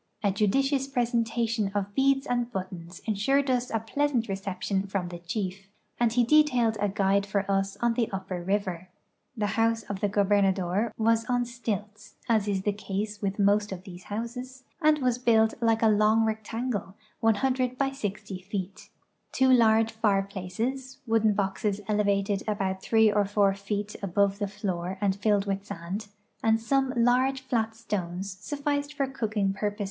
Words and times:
A 0.23 0.31
judicious 0.31 0.87
presentation 0.87 1.71
of 1.75 1.85
heads 1.95 2.25
and 2.25 2.51
buttons 2.51 3.03
insured 3.05 3.51
us 3.51 3.69
a 3.69 3.79
pleasant 3.79 4.27
reception 4.27 4.87
from 4.87 5.09
the 5.09 5.19
chief, 5.19 5.67
and 5.99 6.11
he 6.11 6.23
detailed 6.23 6.75
a 6.81 6.89
guide 6.89 7.23
for 7.23 7.45
us 7.47 7.77
on 7.81 7.93
the 7.93 8.09
upper 8.11 8.41
river. 8.41 8.89
The 9.37 9.45
house 9.61 9.83
of 9.83 9.99
the 9.99 10.09
gobernador 10.09 10.91
was 10.97 11.25
on 11.25 11.45
stilts 11.45 12.15
(as 12.27 12.47
is 12.47 12.63
the 12.63 12.73
case 12.73 13.21
with 13.21 13.37
most 13.37 13.71
of 13.71 13.83
these 13.83 14.05
houses) 14.05 14.63
and 14.81 14.97
was 14.97 15.19
built 15.19 15.53
like 15.61 15.83
a 15.83 15.87
long 15.87 16.25
rectangle, 16.25 16.95
100 17.19 17.77
by 17.77 17.89
GO 17.91 18.15
feet. 18.39 18.89
Two 19.31 19.53
large 19.53 19.91
fireplaces 19.91 20.97
(wooden 21.05 21.35
Ijoxes 21.35 21.79
elevated 21.87 22.41
about 22.47 22.81
three 22.81 23.11
or 23.11 23.25
four 23.25 23.53
feet 23.53 23.95
above 24.01 24.39
the 24.39 24.51
lloor 24.63 24.97
and 24.99 25.15
filled 25.15 25.45
witli 25.45 25.63
sand) 25.65 26.07
and 26.41 26.59
some 26.59 26.91
large 26.97 27.41
fiat 27.41 27.75
stones 27.75 28.33
sufiiced 28.37 28.91
for 28.95 29.05
cooking 29.05 29.53
pur|>o. 29.53 29.75